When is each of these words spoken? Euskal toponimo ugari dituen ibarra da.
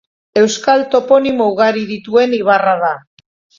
Euskal 0.41 0.85
toponimo 0.95 1.47
ugari 1.53 1.85
dituen 1.93 2.35
ibarra 2.41 2.77
da. 2.83 2.93